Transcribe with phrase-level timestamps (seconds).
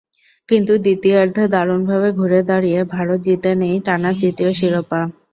[0.49, 5.01] কিন্তু দ্বিতীয়ার্ধে দারুণভাবে ঘুরে দাঁড়িয়ে ভারত জিতে নেয় টানা তৃতীয় শিরোপা।